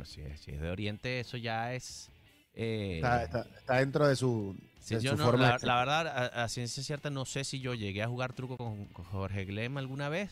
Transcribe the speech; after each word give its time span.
bueno, 0.00 0.04
si 0.10 0.22
es, 0.22 0.40
si 0.40 0.52
es 0.52 0.60
de 0.60 0.70
Oriente, 0.70 1.20
eso 1.20 1.36
ya 1.36 1.74
es... 1.74 2.10
eh, 2.54 2.96
Está, 2.96 3.22
está- 3.24 3.46
está 3.58 3.74
dentro 3.76 4.08
de 4.08 4.16
su, 4.16 4.56
sí, 4.80 4.94
de 4.94 5.02
yo 5.02 5.10
su 5.12 5.16
no- 5.18 5.24
forma 5.26 5.48
la, 5.50 5.58
de- 5.58 5.66
la 5.66 5.76
verdad, 5.76 6.06
a, 6.08 6.44
a 6.44 6.48
ciencia 6.48 6.82
cierta, 6.82 7.10
no 7.10 7.24
sé 7.26 7.44
si 7.44 7.60
yo 7.60 7.74
llegué 7.74 8.02
a 8.02 8.08
jugar 8.08 8.32
truco 8.32 8.56
con, 8.56 8.86
con 8.86 9.04
Jorge 9.04 9.44
Glem 9.44 9.76
alguna 9.76 10.08
vez 10.08 10.30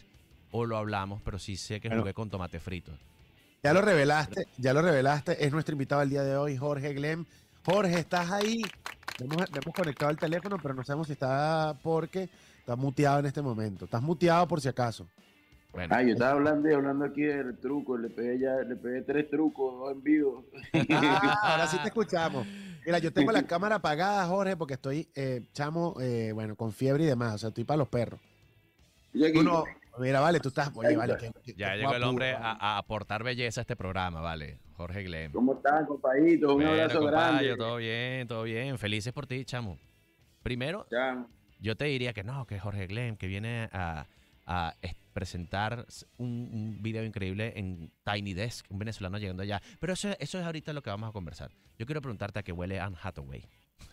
o 0.53 0.65
lo 0.65 0.79
hablamos, 0.79 1.21
pero 1.23 1.39
sí 1.39 1.57
sé 1.57 1.81
que 1.81 1.89
Bueno. 1.89 2.03
jugué 2.03 2.15
con 2.15 2.31
tomate 2.31 2.61
frito. 2.61 2.93
Ya 3.63 3.73
lo 3.75 3.83
revelaste, 3.83 4.47
ya 4.57 4.73
lo 4.73 4.81
revelaste. 4.81 5.45
Es 5.45 5.53
nuestro 5.53 5.73
invitado 5.75 6.01
el 6.01 6.09
día 6.11 6.23
de 6.23 6.37
hoy, 6.37 6.57
Jorge 6.57 6.95
Glem. 6.95 7.27
Jorge, 7.67 7.99
¿estás 7.99 8.31
ahí? 8.31 8.63
Le 9.19 9.25
hemos, 9.27 9.51
le 9.51 9.59
hemos 9.63 9.75
conectado 9.75 10.11
el 10.11 10.17
teléfono, 10.17 10.57
pero 10.63 10.73
no 10.75 10.85
sabemos 10.85 11.09
si 11.09 11.13
está 11.15 11.77
porque 11.83 12.31
está 12.61 12.77
muteado 12.77 13.19
en 13.19 13.27
este 13.27 13.43
momento. 13.43 13.85
Estás 13.85 14.01
muteado 14.01 14.47
por 14.49 14.61
si 14.63 14.69
acaso. 14.69 15.07
Bueno, 15.73 15.95
Ah, 15.95 16.03
yo 16.03 16.13
estaba 16.15 16.33
hablando, 16.33 16.75
hablando 16.75 17.05
aquí 17.05 17.23
del 17.23 17.59
truco, 17.59 17.99
le 17.99 18.09
pegué 18.09 18.39
ya, 18.39 18.57
le 18.67 18.75
pegué 18.77 19.03
tres 19.03 19.29
trucos, 19.29 19.79
dos 19.79 19.93
en 19.93 20.03
vivo. 20.03 20.47
Ah, 20.91 21.53
ahora 21.53 21.67
sí 21.67 21.77
te 21.83 21.89
escuchamos. 21.89 22.47
Mira, 22.87 22.99
yo 22.99 23.13
tengo 23.13 23.31
la 23.33 23.43
cámara 23.43 23.77
apagada, 23.77 24.25
Jorge, 24.27 24.57
porque 24.57 24.75
estoy, 24.75 25.09
eh, 25.15 25.47
chamo, 25.53 25.95
eh, 26.01 26.33
bueno, 26.33 26.57
con 26.57 26.73
fiebre 26.73 27.05
y 27.05 27.07
demás. 27.07 27.35
O 27.35 27.39
sea, 27.39 27.49
estoy 27.49 27.65
para 27.65 27.77
los 27.79 27.89
perros. 27.89 28.19
Tú 29.13 29.43
no, 29.43 29.65
mira, 29.99 30.21
vale, 30.21 30.41
tú 30.41 30.49
estás. 30.49 30.71
Oye, 30.75 30.97
vale. 30.97 31.17
que- 31.19 31.33
que- 31.43 31.55
ya 31.55 31.73
que 31.73 31.79
llegó 31.79 31.95
el 31.95 32.03
hombre 32.05 32.33
vale. 32.33 32.45
a, 32.47 32.53
a 32.77 32.79
aportar 32.79 33.23
belleza 33.23 33.61
a 33.61 33.63
este 33.63 33.77
programa, 33.77 34.21
¿vale? 34.21 34.59
Jorge 34.75 35.03
Glem. 35.03 35.33
¿Cómo 35.33 35.55
están, 35.55 35.85
compadritos? 35.87 36.51
Un 36.51 36.57
Bueno, 36.57 36.71
abrazo 36.71 37.01
compadre, 37.01 37.47
grande. 37.49 37.57
todo 37.57 37.77
bien, 37.77 38.29
todo 38.29 38.43
bien. 38.45 38.79
Felices 38.79 39.13
por 39.13 39.27
ti, 39.27 39.45
chamo. 39.45 39.77
Primero, 40.43 40.87
Ya, 40.91 41.27
yo 41.61 41.77
te 41.77 41.87
diría 41.87 42.13
que 42.15 42.23
no, 42.25 42.47
que 42.47 42.59
Jorge 42.59 42.87
Glem, 42.87 43.17
que 43.17 43.27
viene 43.27 43.69
a, 43.73 44.07
a 44.51 44.75
es- 44.83 44.97
presentar 45.13 45.85
un, 46.17 46.49
un 46.53 46.83
video 46.83 47.05
increíble 47.05 47.53
en 47.57 47.93
Tiny 48.05 48.33
Desk, 48.35 48.65
un 48.71 48.79
venezolano 48.79 49.19
llegando 49.19 49.43
allá. 49.43 49.61
Pero 49.79 49.93
eso, 49.93 50.09
eso 50.19 50.39
es 50.39 50.45
ahorita 50.45 50.73
lo 50.73 50.81
que 50.83 50.91
vamos 50.91 51.11
a 51.11 51.13
conversar. 51.13 51.51
Yo 51.79 51.85
quiero 51.87 52.01
preguntarte 52.01 52.39
a 52.39 52.43
qué 52.43 52.53
huele 52.53 52.81
Anne 52.81 52.97
Hathaway. 53.03 53.45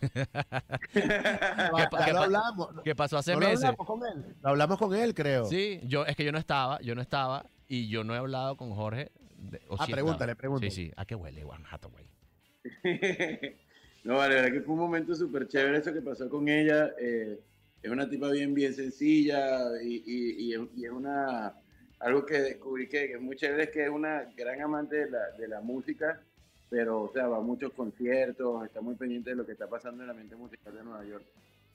¿Qué 0.92 1.86
pa- 1.90 2.12
lo 2.12 2.20
hablamos. 2.22 2.68
¿Qué 2.84 2.94
pasó 2.94 3.18
hace 3.18 3.32
No 3.34 3.40
lo 3.40 3.46
meses? 3.48 3.64
hablamos 3.64 3.86
con 3.86 4.06
él. 4.06 4.34
Lo 4.42 4.48
hablamos 4.48 4.78
con 4.78 4.94
él, 4.94 5.14
creo. 5.14 5.44
Sí, 5.46 5.80
yo, 5.84 6.06
es 6.06 6.16
que 6.16 6.24
yo 6.24 6.32
no 6.32 6.38
estaba, 6.38 6.80
yo 6.80 6.94
no 6.94 7.02
estaba 7.02 7.44
y 7.68 7.88
yo 7.88 8.04
no 8.04 8.14
he 8.14 8.18
hablado 8.18 8.56
con 8.56 8.70
Jorge. 8.74 9.10
de- 9.36 9.60
o 9.68 9.76
Ah, 9.78 9.84
sí 9.86 9.92
pregúntale, 9.92 10.32
estado. 10.32 10.38
pregúntale. 10.38 10.70
Sí, 10.70 10.86
sí, 10.86 10.92
¿a 10.96 11.04
qué 11.04 11.14
huele 11.14 11.42
Anne 11.42 11.64
Hathaway? 11.70 12.06
no, 14.04 14.16
vale, 14.16 14.34
la 14.36 14.42
verdad 14.42 14.52
que 14.58 14.60
fue 14.62 14.74
un 14.74 14.80
momento 14.80 15.14
súper 15.14 15.46
chévere 15.48 15.78
eso 15.78 15.92
que 15.92 16.00
pasó 16.02 16.28
con 16.28 16.48
ella. 16.48 16.90
eh, 17.00 17.40
es 17.82 17.90
una 17.90 18.08
tipa 18.08 18.30
bien, 18.30 18.54
bien 18.54 18.74
sencilla 18.74 19.60
y, 19.82 20.02
y- 20.06 20.44
y 20.46 20.54
es- 20.54 20.68
y 20.76 20.84
es 20.84 20.90
una... 20.90 21.54
Algo 21.98 22.26
que 22.26 22.38
descubrí 22.40 22.88
que, 22.88 23.06
que 23.06 23.14
es 23.14 23.20
muy 23.20 23.36
chévere 23.36 23.64
es 23.64 23.70
que 23.70 23.84
es 23.84 23.88
una 23.90 24.24
gran 24.36 24.60
amante 24.60 24.96
de 24.96 25.10
la, 25.10 25.30
de 25.38 25.48
la 25.48 25.60
música, 25.62 26.20
pero, 26.68 27.02
o 27.04 27.12
sea, 27.12 27.26
va 27.26 27.38
a 27.38 27.40
muchos 27.40 27.72
conciertos, 27.72 28.64
está 28.66 28.80
muy 28.82 28.96
pendiente 28.96 29.30
de 29.30 29.36
lo 29.36 29.46
que 29.46 29.52
está 29.52 29.66
pasando 29.66 30.02
en 30.02 30.08
la 30.08 30.14
mente 30.14 30.36
musical 30.36 30.74
de 30.74 30.82
Nueva 30.84 31.04
York. 31.06 31.24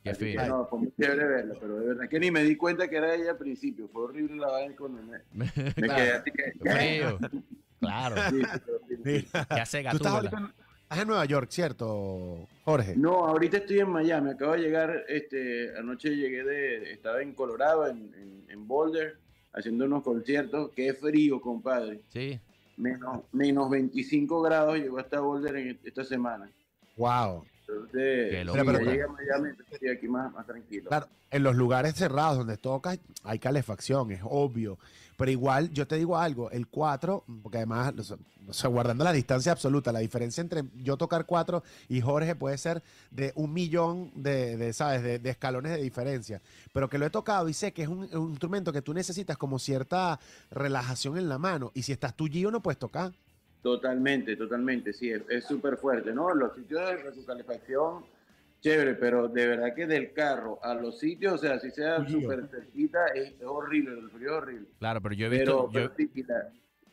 Qué 0.03 0.13
que 0.13 0.35
no, 0.47 0.65
fue 0.67 0.79
muy 0.79 0.93
chévere 0.99 1.25
verla, 1.25 1.55
pero 1.59 1.79
de 1.79 1.87
verdad 1.87 2.09
que 2.09 2.19
ni 2.19 2.29
me 2.31 2.43
di 2.43 2.55
cuenta 2.55 2.87
que 2.87 2.97
era 2.97 3.13
ella 3.15 3.31
al 3.31 3.37
principio. 3.37 3.87
Fue 3.87 4.03
horrible 4.03 4.35
la 4.37 4.47
vaina 4.47 4.75
cuando 4.75 5.01
me, 5.01 5.19
me 5.33 5.73
Claro. 5.73 5.95
quedé 5.95 6.11
así 6.13 6.31
que... 6.31 6.53
Frío. 6.69 7.19
Claro. 7.79 8.15
Sí, 8.29 8.41
sí, 8.43 8.95
sí, 9.03 9.21
tú 9.23 9.37
estás, 9.39 9.73
gatúbela. 9.83 10.11
ahorita 10.17 10.37
en, 10.37 10.53
estás 10.91 11.03
en 11.03 11.07
Nueva 11.07 11.23
York, 11.23 11.49
¿cierto, 11.49 12.49
Jorge? 12.65 12.95
No, 12.97 13.25
ahorita 13.25 13.57
estoy 13.57 13.79
en 13.79 13.89
Miami. 13.89 14.31
Acabo 14.31 14.53
de 14.53 14.59
llegar, 14.59 15.05
este, 15.07 15.73
anoche 15.77 16.09
llegué 16.09 16.43
de, 16.43 16.91
estaba 16.91 17.21
en 17.21 17.33
Colorado, 17.33 17.87
en, 17.87 18.13
en, 18.13 18.45
en 18.49 18.67
Boulder, 18.67 19.17
haciendo 19.53 19.85
unos 19.85 20.03
conciertos. 20.03 20.71
Qué 20.75 20.93
frío, 20.93 21.39
compadre. 21.39 22.01
Sí. 22.09 22.37
Menos, 22.75 23.21
menos 23.31 23.69
25 23.69 24.41
grados 24.41 24.79
llegó 24.79 24.99
hasta 24.99 25.21
Boulder 25.21 25.55
en 25.55 25.79
esta 25.81 26.03
semana. 26.03 26.51
Wow. 26.97 27.45
Entonces, 27.71 28.29
Qué 28.29 28.35
ya 28.37 28.43
locura. 28.43 28.79
llegué 28.79 29.03
a 29.03 29.07
Miami, 29.07 29.49
entonces 29.49 29.73
estoy 29.73 29.89
aquí 29.89 30.07
más, 30.07 30.31
más 30.33 30.45
tranquilo. 30.45 30.89
Claro, 30.89 31.07
en 31.29 31.43
los 31.43 31.55
lugares 31.55 31.95
cerrados 31.95 32.37
donde 32.37 32.57
tocas 32.57 32.99
hay 33.23 33.39
calefacción, 33.39 34.11
es 34.11 34.21
obvio. 34.23 34.77
Pero 35.17 35.29
igual, 35.29 35.69
yo 35.71 35.85
te 35.85 35.97
digo 35.97 36.17
algo, 36.17 36.49
el 36.49 36.65
4, 36.67 37.23
porque 37.43 37.57
además, 37.59 37.93
o 38.47 38.53
sea, 38.53 38.69
guardando 38.69 39.03
la 39.03 39.13
distancia 39.13 39.51
absoluta, 39.51 39.91
la 39.91 39.99
diferencia 39.99 40.41
entre 40.41 40.63
yo 40.81 40.97
tocar 40.97 41.27
4 41.27 41.63
y 41.89 42.01
Jorge 42.01 42.33
puede 42.33 42.57
ser 42.57 42.81
de 43.11 43.31
un 43.35 43.53
millón 43.53 44.11
de, 44.15 44.57
de, 44.57 44.73
¿sabes? 44.73 45.03
De, 45.03 45.19
de 45.19 45.29
escalones 45.29 45.73
de 45.73 45.83
diferencia. 45.83 46.41
Pero 46.73 46.89
que 46.89 46.97
lo 46.97 47.05
he 47.05 47.11
tocado 47.11 47.47
y 47.49 47.53
sé 47.53 47.71
que 47.71 47.83
es 47.83 47.87
un, 47.87 48.09
un 48.15 48.31
instrumento 48.31 48.73
que 48.73 48.81
tú 48.81 48.95
necesitas 48.95 49.37
como 49.37 49.59
cierta 49.59 50.19
relajación 50.49 51.17
en 51.19 51.29
la 51.29 51.37
mano. 51.37 51.71
Y 51.75 51.83
si 51.83 51.91
estás 51.91 52.15
tú, 52.15 52.25
Gio, 52.25 52.49
no 52.49 52.61
puedes 52.63 52.79
tocar. 52.79 53.11
Totalmente, 53.61 54.35
totalmente, 54.35 54.91
sí, 54.91 55.11
es 55.11 55.45
súper 55.45 55.77
fuerte, 55.77 56.11
¿no? 56.13 56.33
Los 56.33 56.55
sitios 56.55 56.81
de 57.03 57.13
su 57.13 57.23
calefacción, 57.25 58.03
chévere, 58.59 58.95
pero 58.95 59.27
de 59.27 59.47
verdad 59.47 59.75
que 59.75 59.85
del 59.85 60.13
carro 60.13 60.59
a 60.63 60.73
los 60.73 60.97
sitios, 60.99 61.33
o 61.33 61.37
sea, 61.37 61.59
si 61.59 61.69
sea 61.69 62.03
súper 62.07 62.47
cerquita, 62.47 63.05
es, 63.13 63.29
es 63.39 63.43
horrible, 63.45 63.99
el 63.99 64.09
frío 64.09 64.29
es 64.31 64.37
horrible. 64.37 64.67
Claro, 64.79 64.99
pero 65.01 65.13
yo 65.15 65.25
he 65.27 65.29
visto. 65.29 65.69
pero 65.71 65.89
yo- 65.89 65.93
sí, 65.95 66.09
y, 66.15 66.23
la- 66.23 66.49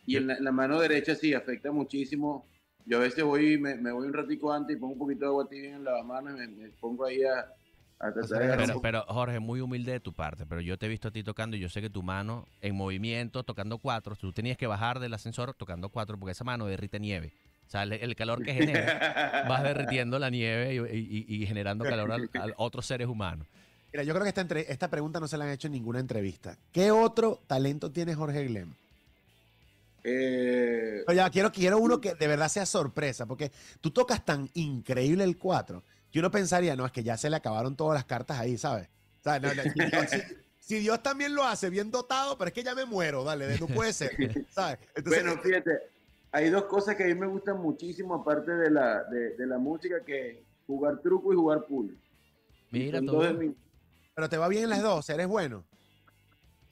y 0.07 0.17
en, 0.19 0.27
la, 0.27 0.35
en 0.37 0.45
la 0.45 0.53
mano 0.53 0.79
derecha 0.81 1.15
sí 1.15 1.33
afecta 1.33 1.73
muchísimo. 1.73 2.47
Yo 2.85 2.99
a 2.99 3.01
veces 3.01 3.25
voy, 3.25 3.59
me, 3.59 3.75
me 3.77 3.91
voy 3.93 4.07
un 4.07 4.13
ratico 4.13 4.53
antes 4.53 4.77
y 4.77 4.79
pongo 4.79 4.93
un 4.95 4.99
poquito 4.99 5.21
de 5.21 5.27
agua 5.27 5.49
tibia 5.49 5.71
en 5.71 5.75
el 5.77 5.85
lavamanos 5.85 6.35
y 6.35 6.37
me, 6.37 6.49
me 6.49 6.69
pongo 6.71 7.05
ahí 7.07 7.23
a, 7.23 7.47
Pero, 8.83 9.05
Jorge, 9.09 9.41
muy 9.41 9.61
humilde 9.61 9.93
de 9.93 10.01
tu 10.01 10.13
parte, 10.13 10.47
pero 10.47 10.61
yo 10.61 10.79
te 10.79 10.87
he 10.87 10.89
visto 10.89 11.09
a 11.09 11.11
ti 11.11 11.23
tocando 11.25 11.57
y 11.57 11.61
yo 11.61 11.69
sé 11.69 11.81
que 11.81 11.91
tu 11.91 12.03
mano 12.03 12.47
en 12.61 12.75
movimiento, 12.77 13.43
tocando 13.43 13.79
cuatro, 13.79 14.15
tú 14.17 14.33
tenías 14.33 14.57
que 14.57 14.67
bajar 14.67 15.01
del 15.01 15.15
ascensor 15.15 15.55
tocando 15.55 15.89
cuatro 15.89 16.17
porque 16.19 16.33
esa 16.33 16.45
mano 16.45 16.67
derrite 16.67 17.01
nieve. 17.01 17.33
O 17.67 17.71
sea, 17.71 17.83
el, 17.83 18.17
calor 18.17 18.43
que 18.43 18.55
genera, 18.55 19.45
vas 19.49 19.63
derritiendo 19.63 20.19
la 20.19 20.31
nieve 20.31 20.75
y, 20.75 20.79
y- 20.97 21.43
y 21.43 21.47
generando 21.47 21.85
calor 21.85 22.13
al- 22.13 22.31
a 22.35 22.47
otros 22.57 22.87
seres 22.87 23.09
humanos. 23.09 23.47
Mira, 23.93 24.05
yo 24.05 24.13
creo 24.15 24.23
que 24.23 24.29
esta, 24.31 24.41
entre- 24.43 24.71
esta 24.73 24.89
pregunta 24.89 25.21
no 25.21 25.29
se 25.29 25.37
la 25.37 25.45
han 25.45 25.51
hecho 25.51 25.67
en 25.67 25.73
ninguna 25.75 25.99
entrevista. 25.99 26.57
¿Qué 26.73 26.91
otro 26.91 27.41
talento 27.47 27.91
tiene 27.91 28.15
Jorge 28.15 28.45
Glem? 28.47 28.73
Eh, 30.05 31.03
Pero 31.07 31.17
ya 31.17 31.29
quiero, 31.31 31.53
quiero 31.53 31.79
uno 31.79 32.01
que 32.01 32.15
de 32.15 32.27
verdad 32.27 32.49
sea 32.49 32.65
sorpresa, 32.65 33.27
porque 33.27 33.51
tú 33.81 33.91
tocas 33.91 34.25
tan 34.25 34.49
increíble 34.55 35.25
el 35.25 35.37
4 35.37 35.83
que 36.11 36.19
uno 36.19 36.31
pensaría, 36.31 36.75
no, 36.77 36.87
es 36.87 36.93
que 36.93 37.03
ya 37.03 37.17
se 37.17 37.29
le 37.31 37.37
acabaron 37.37 37.77
todas 37.77 37.95
las 37.95 38.05
cartas 38.05 38.39
ahí, 38.39 38.57
¿sabes? 38.57 38.89
¿Sabes? 39.23 39.43
No, 39.43 39.55
no, 39.55 39.63
si, 39.63 39.85
Dios, 39.85 40.11
si- 40.11 40.23
si 40.59 40.79
Dios 40.81 41.03
también 41.03 41.35
lo 41.35 41.45
hace 41.45 41.71
bien 41.71 41.91
dotado, 41.91 42.37
pero 42.39 42.49
es 42.49 42.55
que 42.55 42.63
ya 42.63 42.75
me 42.75 42.85
muero, 42.85 43.25
dale, 43.25 43.59
no 43.59 43.67
puede 43.67 43.93
ser, 43.93 44.13
¿sabes? 44.51 44.79
Entonces, 44.95 45.25
bueno, 45.25 45.41
fíjate, 45.43 45.71
hay 46.33 46.51
dos 46.51 46.65
cosas 46.65 46.97
que 46.97 47.05
a 47.05 47.07
mí 47.07 47.15
me 47.15 47.27
gustan 47.27 47.61
muchísimo, 47.61 48.15
aparte 48.15 48.53
de 48.53 48.71
la, 48.71 49.05
de, 49.05 49.37
de 49.37 49.47
la 49.47 49.59
música, 49.59 50.05
que 50.05 50.31
es 50.31 50.39
jugar 50.67 51.01
truco 51.03 51.33
y 51.33 51.37
jugar 51.37 51.65
pool. 51.67 51.97
Mira 52.71 53.01
mis- 53.01 53.55
pero 54.15 54.29
te 54.29 54.37
va 54.37 54.49
bien 54.49 54.65
en 54.65 54.71
las 54.71 54.83
dos, 54.83 55.09
eres 55.11 55.27
bueno. 55.27 55.65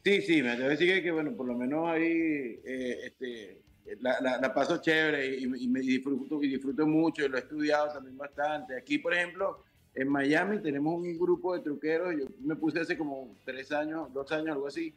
Sí, 0.04 0.22
sí, 0.22 0.42
me 0.42 0.50
atrevo 0.52 0.68
a 0.68 0.72
decir 0.72 0.88
que, 0.92 1.02
que, 1.02 1.10
bueno, 1.10 1.36
por 1.36 1.46
lo 1.46 1.54
menos 1.54 1.88
ahí 1.88 2.60
eh, 2.64 3.06
este, 3.06 3.62
la, 4.00 4.20
la- 4.20 4.38
la 4.38 4.54
paso 4.54 4.78
chévere 4.80 5.36
y, 5.36 5.44
y 5.44 5.68
me 5.68 5.80
disfruto, 5.80 6.42
y 6.42 6.48
disfruto 6.48 6.86
mucho, 6.86 7.24
y 7.24 7.28
lo 7.28 7.36
he 7.36 7.40
estudiado 7.40 7.88
también 7.92 8.16
bastante. 8.16 8.76
Aquí, 8.76 8.98
por 8.98 9.14
ejemplo, 9.14 9.62
en 9.94 10.08
Miami 10.08 10.60
tenemos 10.60 10.94
un 10.94 11.18
grupo 11.18 11.54
de 11.54 11.60
truqueros, 11.60 12.14
yo 12.18 12.26
me 12.40 12.56
puse 12.56 12.80
hace 12.80 12.96
como 12.98 13.36
tres 13.44 13.72
años, 13.72 14.12
dos 14.12 14.30
años, 14.32 14.50
algo 14.50 14.66
así. 14.66 14.94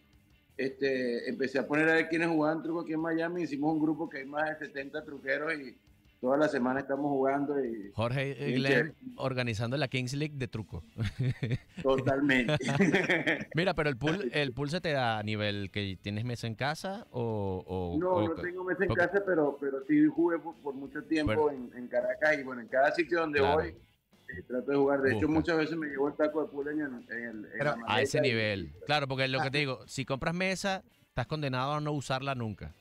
Este, 0.57 1.29
empecé 1.29 1.57
a 1.59 1.65
poner 1.67 1.87
a 1.89 1.93
ver 1.93 2.09
quiénes 2.09 2.27
jugaban 2.27 2.61
truco 2.61 2.81
aquí 2.81 2.91
en 2.93 2.99
Miami, 2.99 3.43
hicimos 3.43 3.73
un 3.73 3.79
grupo 3.81 4.09
que 4.09 4.17
hay 4.17 4.25
más 4.25 4.59
de 4.59 4.65
70 4.67 5.05
truqueros 5.05 5.53
y 5.53 5.77
toda 6.21 6.37
la 6.37 6.47
semana 6.49 6.81
estamos 6.81 7.09
jugando 7.09 7.63
y 7.63 7.91
Jorge 7.93 8.35
chévere. 8.37 8.93
organizando 9.15 9.77
la 9.77 9.87
Kings 9.87 10.13
League 10.13 10.35
de 10.37 10.47
truco. 10.47 10.83
totalmente. 11.81 12.57
Mira, 13.55 13.73
pero 13.73 13.89
el 13.89 13.97
pool, 13.97 14.29
el 14.33 14.53
pool 14.53 14.69
se 14.69 14.81
te 14.81 14.91
da 14.91 15.19
a 15.19 15.23
nivel 15.23 15.71
que 15.71 15.97
tienes 16.01 16.25
mesa 16.25 16.47
en 16.47 16.55
casa 16.55 17.07
o... 17.11 17.63
o- 17.65 17.97
No, 17.99 18.09
o- 18.11 18.27
no 18.27 18.35
tengo 18.35 18.63
mesa 18.63 18.83
en 18.83 18.93
casa, 18.93 19.23
pero, 19.25 19.57
pero 19.59 19.83
sí 19.87 20.05
jugué 20.07 20.39
por, 20.39 20.55
por 20.57 20.73
mucho 20.73 21.03
tiempo 21.03 21.49
en, 21.51 21.71
en 21.75 21.87
Caracas 21.87 22.37
y 22.39 22.43
bueno, 22.43 22.61
en 22.61 22.67
cada 22.67 22.91
sitio 22.91 23.19
donde 23.21 23.39
Claro. 23.39 23.55
voy 23.61 23.69
eh, 23.69 24.43
trato 24.47 24.71
de 24.71 24.77
jugar. 24.77 25.01
De 25.01 25.13
hecho, 25.15 25.27
muchas 25.27 25.57
veces 25.57 25.75
me 25.77 25.87
llevo 25.87 26.07
el 26.09 26.13
taco 26.15 26.43
de 26.43 26.49
pool 26.49 26.67
en, 26.67 26.81
el, 26.81 26.87
en, 27.17 27.23
el- 27.29 27.45
en 27.45 27.51
Pero 27.57 27.75
la 27.77 27.83
A 27.87 28.01
ese 28.01 28.17
y- 28.19 28.21
nivel. 28.21 28.71
Claro, 28.85 29.07
porque 29.07 29.27
lo 29.27 29.41
que 29.41 29.49
te 29.51 29.57
digo, 29.59 29.79
si 29.87 30.05
compras 30.05 30.35
mesa, 30.35 30.83
estás 31.07 31.27
condenado 31.27 31.73
a 31.73 31.81
no 31.81 31.93
usarla 31.93 32.35
nunca. 32.35 32.73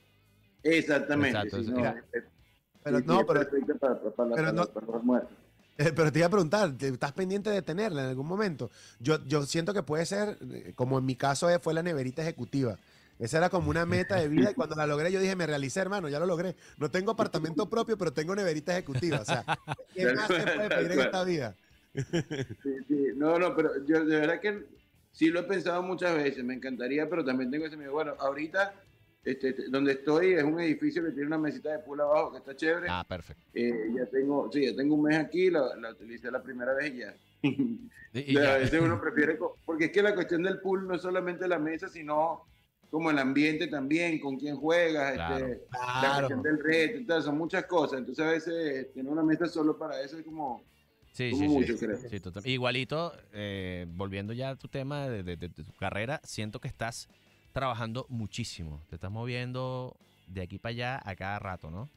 Exactamente. 0.61 1.37
Exacto, 1.37 1.57
eso- 1.57 1.71
no, 1.71 1.77
Mira, 1.77 2.03
Pero 2.83 3.01
pero, 3.27 3.47
pero 4.35 4.51
no- 4.51 4.67
almuerzos. 4.93 5.29
eh, 5.77 5.91
pero 5.95 6.11
te 6.11 6.19
iba 6.19 6.27
a 6.27 6.31
preguntar, 6.31 6.77
¿te- 6.77 6.87
¿estás 6.87 7.13
pendiente 7.13 7.49
de 7.49 7.61
tenerla 7.61 8.03
en 8.03 8.09
algún 8.09 8.27
momento? 8.27 8.69
Yo, 8.99 9.23
yo 9.25 9.43
siento 9.43 9.73
que 9.73 9.83
puede 9.83 10.05
ser, 10.05 10.37
eh, 10.51 10.73
como 10.75 10.97
en 10.99 11.05
mi 11.05 11.15
caso 11.15 11.47
fue 11.59 11.73
la 11.73 11.83
neverita 11.83 12.21
ejecutiva. 12.21 12.77
Esa 13.19 13.37
era 13.37 13.49
como 13.49 13.69
una 13.69 13.85
meta 13.85 14.15
de 14.15 14.29
vida 14.29 14.49
y 14.49 14.53
cuando 14.53 14.77
la 14.77 14.87
logré 14.87 15.11
yo 15.11 15.19
dije, 15.19 15.35
me 15.35 15.45
realicé, 15.45 15.81
hermano, 15.81 16.07
ya 16.07 16.19
lo 16.19 16.25
logré. 16.25 16.55
No 16.77 16.89
tengo 16.89 17.11
apartamento 17.11 17.65
propio, 17.69 17.97
pero 17.97 18.13
tengo 18.13 18.33
neverita 18.33 18.71
ejecutiva. 18.71 19.19
O 19.19 19.25
sea, 19.25 19.43
¿qué 19.93 20.13
más 20.13 20.27
se 20.27 20.43
puede 20.43 20.69
pedir 20.69 20.91
en 20.93 20.99
esta 21.01 21.23
vida? 21.25 21.55
Sí, 21.93 22.71
sí. 22.87 23.07
No, 23.17 23.37
no, 23.37 23.53
pero 23.55 23.85
yo 23.85 24.05
de 24.05 24.19
verdad 24.21 24.39
que 24.39 24.65
sí 25.11 25.29
lo 25.29 25.41
he 25.41 25.43
pensado 25.43 25.83
muchas 25.83 26.15
veces, 26.15 26.43
me 26.45 26.53
encantaría, 26.53 27.09
pero 27.09 27.25
también 27.25 27.51
tengo 27.51 27.65
ese 27.65 27.75
miedo. 27.75 27.91
Bueno, 27.91 28.15
ahorita 28.19 28.73
este, 29.23 29.49
este, 29.49 29.69
donde 29.69 29.93
estoy 29.93 30.33
es 30.33 30.43
un 30.43 30.59
edificio 30.59 31.03
que 31.03 31.11
tiene 31.11 31.27
una 31.27 31.37
mesita 31.37 31.71
de 31.71 31.79
pool 31.79 32.01
abajo 32.01 32.31
que 32.31 32.37
está 32.37 32.55
chévere. 32.55 32.87
Ah, 32.89 33.05
perfecto. 33.07 33.43
Eh, 33.53 33.91
ya 33.95 34.05
tengo, 34.07 34.49
sí, 34.51 34.65
ya 34.65 34.75
tengo 34.75 34.95
un 34.95 35.03
mes 35.03 35.17
aquí, 35.17 35.49
la, 35.49 35.75
la 35.75 35.91
utilicé 35.91 36.31
la 36.31 36.41
primera 36.41 36.73
vez 36.73 36.93
y 36.93 36.97
ya. 36.99 37.15
Y- 38.13 38.33
ya. 38.33 38.55
a 38.55 38.57
veces 38.57 38.81
uno 38.81 38.99
prefiere, 38.99 39.37
porque 39.65 39.85
es 39.85 39.91
que 39.91 40.01
la 40.01 40.15
cuestión 40.15 40.43
del 40.43 40.59
pool 40.61 40.87
no 40.87 40.95
es 40.95 41.01
solamente 41.01 41.47
la 41.47 41.59
mesa, 41.59 41.89
sino 41.89 42.45
como 42.89 43.11
el 43.11 43.19
ambiente 43.19 43.67
también, 43.67 44.19
con 44.19 44.37
quién 44.37 44.55
juegas, 44.55 45.13
Claro. 45.13 45.45
este, 45.45 45.63
la 45.71 45.99
Claro. 45.99 46.27
cuestión 46.27 46.41
del 46.41 46.63
reto, 46.63 46.99
tal, 47.07 47.21
son 47.21 47.37
muchas 47.37 47.65
cosas. 47.65 47.99
Entonces 47.99 48.25
a 48.25 48.29
veces 48.31 48.93
tener 48.93 49.11
una 49.11 49.21
mesa 49.23 49.45
solo 49.47 49.77
para 49.77 50.01
eso 50.01 50.17
es 50.17 50.25
como, 50.25 50.63
Sí, 51.11 51.29
como 51.31 51.43
sí, 51.43 51.49
mucho, 51.49 51.77
sí. 51.77 51.85
creo. 51.85 51.97
Sí, 52.09 52.19
total- 52.19 52.47
Igualito, 52.47 53.13
eh, 53.33 53.85
volviendo 53.89 54.33
ya 54.33 54.51
a 54.51 54.55
tu 54.55 54.67
tema 54.69 55.07
de, 55.07 55.21
de- 55.23 55.35
de- 55.37 55.49
de 55.49 55.63
tu 55.63 55.73
carrera, 55.73 56.19
siento 56.23 56.59
que 56.59 56.67
estás 56.67 57.07
trabajando 57.53 58.05
muchísimo. 58.09 58.81
Te 58.89 58.95
estás 58.95 59.11
moviendo 59.11 59.95
de 60.27 60.41
aquí 60.41 60.59
para 60.59 60.71
allá 60.71 61.01
a 61.03 61.15
cada 61.15 61.39
rato, 61.39 61.69
¿no? 61.71 61.89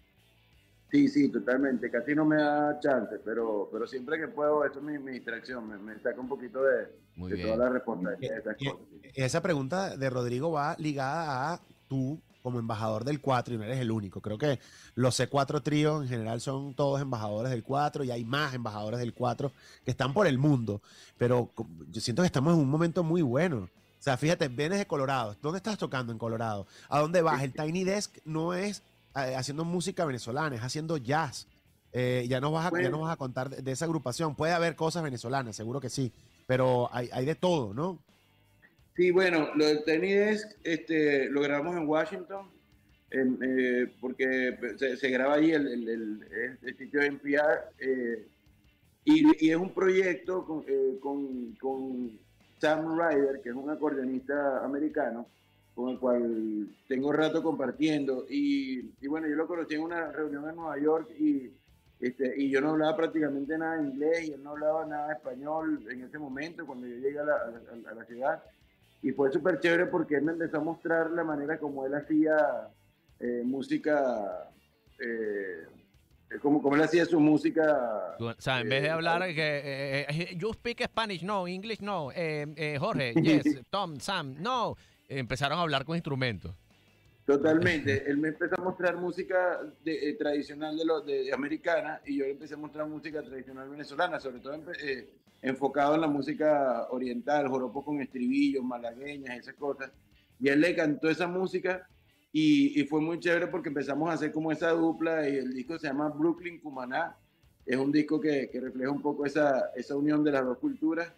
Sí, 0.90 1.08
sí, 1.08 1.30
totalmente. 1.30 1.90
Casi 1.90 2.14
no 2.14 2.24
me 2.26 2.36
da 2.36 2.78
chance, 2.80 3.16
pero, 3.24 3.68
pero 3.72 3.86
siempre 3.86 4.18
que 4.18 4.28
puedo, 4.28 4.64
eso 4.64 4.78
es 4.78 4.84
mi, 4.84 4.98
mi 4.98 5.12
distracción, 5.12 5.66
me, 5.66 5.78
me 5.78 5.98
saca 6.00 6.20
un 6.20 6.28
poquito 6.28 6.62
de, 6.62 6.86
Muy 7.16 7.30
de 7.30 7.36
bien. 7.36 7.48
toda 7.48 7.64
la 7.66 7.72
responsabilidad 7.72 8.34
de 8.34 8.40
esas 8.40 8.56
Y- 8.60 8.66
cosas. 8.66 8.80
sí. 9.02 9.10
Esa 9.14 9.40
pregunta 9.42 9.96
de 9.96 10.10
Rodrigo 10.10 10.50
va 10.52 10.76
ligada 10.78 11.54
a 11.54 11.60
tú 11.88 12.20
como 12.42 12.58
embajador 12.58 13.04
del 13.04 13.20
4 13.20 13.54
y 13.54 13.58
no 13.58 13.64
eres 13.64 13.78
el 13.78 13.90
único. 13.90 14.20
Creo 14.20 14.36
que 14.36 14.58
los 14.94 15.18
C4 15.18 15.62
tríos 15.62 16.02
en 16.02 16.08
general 16.08 16.40
son 16.40 16.74
todos 16.74 17.00
embajadores 17.00 17.50
del 17.52 17.62
4 17.62 18.04
y 18.04 18.10
hay 18.10 18.24
más 18.24 18.52
embajadores 18.52 18.98
del 19.00 19.14
4 19.14 19.52
que 19.84 19.92
están 19.92 20.12
por 20.12 20.26
el 20.26 20.38
mundo. 20.38 20.82
Pero 21.16 21.50
yo 21.90 22.00
siento 22.00 22.22
que 22.22 22.26
estamos 22.26 22.52
en 22.54 22.60
un 22.60 22.68
momento 22.68 23.02
muy 23.04 23.22
bueno. 23.22 23.68
O 24.02 24.04
sea, 24.04 24.16
fíjate, 24.16 24.48
vienes 24.48 24.80
de 24.80 24.86
Colorado. 24.88 25.36
¿Dónde 25.40 25.58
estás 25.58 25.78
tocando 25.78 26.10
en 26.12 26.18
Colorado? 26.18 26.66
¿A 26.88 26.98
dónde 26.98 27.22
vas? 27.22 27.40
El 27.40 27.52
Tiny 27.52 27.84
Desk 27.84 28.18
no 28.24 28.52
es 28.52 28.82
eh, 29.14 29.36
haciendo 29.36 29.64
música 29.64 30.04
venezolana, 30.04 30.56
es 30.56 30.62
haciendo 30.62 30.96
jazz. 30.96 31.46
Eh, 31.92 32.26
ya, 32.28 32.40
nos 32.40 32.52
vas 32.52 32.72
a, 32.72 32.82
ya 32.82 32.90
nos 32.90 33.02
vas 33.02 33.12
a 33.12 33.16
contar 33.16 33.48
de, 33.48 33.62
de 33.62 33.70
esa 33.70 33.84
agrupación. 33.84 34.34
Puede 34.34 34.54
haber 34.54 34.74
cosas 34.74 35.04
venezolanas, 35.04 35.54
seguro 35.54 35.78
que 35.80 35.88
sí. 35.88 36.10
Pero 36.48 36.88
hay, 36.92 37.10
hay 37.12 37.24
de 37.24 37.36
todo, 37.36 37.72
¿no? 37.74 38.02
Sí, 38.96 39.12
bueno, 39.12 39.50
lo 39.54 39.66
del 39.66 39.84
Tiny 39.84 40.10
Desk 40.14 40.48
este, 40.64 41.30
lo 41.30 41.40
grabamos 41.40 41.76
en 41.76 41.86
Washington, 41.86 42.50
en, 43.12 43.38
eh, 43.40 43.86
porque 44.00 44.58
se, 44.78 44.96
se 44.96 45.10
graba 45.10 45.34
allí 45.34 45.52
el, 45.52 45.68
el- 45.68 45.88
el- 45.88 46.22
el- 46.32 46.58
el 46.60 46.76
sitio 46.76 46.98
de 47.02 47.06
NPR, 47.06 47.70
y, 49.04 49.46
y 49.46 49.50
es 49.50 49.56
un 49.56 49.72
proyecto 49.72 50.44
con, 50.44 50.64
eh, 50.66 50.98
con- 51.00 51.54
con 51.60 52.18
Sam 52.62 52.96
Ryder, 52.96 53.40
que 53.42 53.48
es 53.48 53.56
un 53.56 53.68
acordeonista 53.70 54.64
americano, 54.64 55.26
con 55.74 55.88
el 55.88 55.98
cual 55.98 56.68
tengo 56.86 57.12
rato 57.12 57.42
compartiendo, 57.42 58.24
y, 58.30 58.82
bueno, 59.08 59.26
yo 59.26 59.34
lo 59.34 59.48
conocí 59.48 59.74
en 59.74 59.82
una 59.82 60.12
reunión 60.12 60.48
en 60.48 60.54
Nueva 60.54 60.78
York, 60.78 61.10
y, 61.18 61.50
este, 61.98 62.40
y 62.40 62.50
yo 62.50 62.60
no 62.60 62.70
hablaba 62.70 62.96
prácticamente 62.96 63.58
nada 63.58 63.78
de 63.78 63.88
inglés, 63.88 64.28
y 64.28 64.32
él 64.34 64.44
no 64.44 64.50
hablaba 64.50 64.86
nada 64.86 65.08
de 65.08 65.14
español 65.14 65.84
en 65.90 66.04
ese 66.04 66.20
momento, 66.20 66.64
cuando 66.64 66.86
yo 66.86 66.98
llegué 66.98 67.18
a 67.18 67.24
la- 67.24 67.34
a 67.34 67.90
a 67.90 67.94
la 67.96 68.04
ciudad. 68.04 68.40
Y 69.02 69.10
fue 69.10 69.32
súper 69.32 69.58
chévere 69.58 69.86
porque 69.86 70.14
él 70.14 70.22
me 70.22 70.30
empezó 70.32 70.58
a 70.58 70.60
mostrar 70.60 71.10
la 71.10 71.24
manera 71.24 71.58
como 71.58 71.84
él 71.84 71.94
hacía 71.94 72.68
eh, 73.18 73.42
música, 73.44 74.48
eh, 75.00 75.66
como, 76.40 76.62
como 76.62 76.76
él 76.76 76.82
hacía 76.82 77.04
su 77.04 77.20
música. 77.20 78.16
O 78.18 78.34
sea, 78.38 78.60
en 78.60 78.68
vez 78.68 78.82
de 78.82 78.88
eh, 78.88 78.92
hablar 78.92 79.22
que 79.34 79.34
eh, 79.36 80.06
eh, 80.08 80.36
you 80.36 80.52
speak 80.52 80.82
Spanish, 80.84 81.22
no, 81.22 81.46
English, 81.48 81.80
no, 81.80 82.10
eh, 82.12 82.46
eh, 82.56 82.76
Jorge, 82.78 83.14
yes, 83.22 83.60
Tom, 83.70 83.98
Sam, 84.00 84.36
no, 84.40 84.76
empezaron 85.08 85.58
a 85.58 85.62
hablar 85.62 85.84
con 85.84 85.96
instrumentos. 85.96 86.54
Totalmente. 87.24 88.04
Él 88.10 88.18
me 88.18 88.28
empezó 88.28 88.56
a 88.60 88.64
mostrar 88.64 88.96
música 88.96 89.60
de- 89.84 90.10
eh, 90.10 90.14
tradicional 90.14 90.76
de, 90.76 90.84
los 90.84 91.06
de, 91.06 91.24
de 91.24 91.32
americana 91.32 92.00
y 92.04 92.16
yo 92.18 92.24
le 92.24 92.32
empecé 92.32 92.54
a 92.54 92.58
mostrar 92.58 92.86
música 92.88 93.22
tradicional 93.22 93.68
venezolana, 93.68 94.18
sobre 94.18 94.40
todo 94.40 94.54
eh, 94.82 95.08
enfocado 95.40 95.94
en 95.94 96.00
la 96.00 96.08
música 96.08 96.86
oriental, 96.90 97.48
joropos 97.48 97.84
con 97.84 98.00
estribillos, 98.00 98.64
malagueñas, 98.64 99.38
esas 99.38 99.54
cosas. 99.54 99.90
Y 100.40 100.48
él 100.48 100.60
le 100.60 100.74
cantó 100.74 101.08
esa 101.08 101.28
música 101.28 101.86
y, 102.32 102.80
y 102.80 102.84
fue 102.86 103.00
muy 103.00 103.20
chévere 103.20 103.46
porque 103.48 103.68
empezamos 103.68 104.08
a 104.08 104.14
hacer 104.14 104.32
como 104.32 104.50
esa 104.50 104.70
dupla 104.70 105.28
y 105.28 105.36
el 105.36 105.52
disco 105.52 105.78
se 105.78 105.86
llama 105.86 106.08
Brooklyn 106.08 106.60
Cumaná. 106.60 107.16
Es 107.66 107.76
un 107.76 107.92
disco 107.92 108.20
que, 108.20 108.48
que 108.50 108.60
refleja 108.60 108.90
un 108.90 109.02
poco 109.02 109.24
esa, 109.26 109.70
esa 109.76 109.94
unión 109.94 110.24
de 110.24 110.32
las 110.32 110.44
dos 110.44 110.58
culturas 110.58 111.12